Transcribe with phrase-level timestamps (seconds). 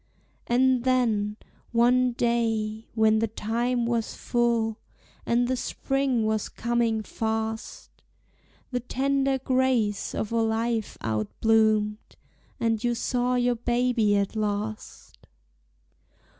[0.47, 1.37] And then,
[1.71, 4.79] one day, when the time was full,
[5.27, 7.91] And the spring was coming fast,
[8.71, 12.15] The tender grace of a life outbloomed,
[12.59, 15.19] And you saw your baby at last.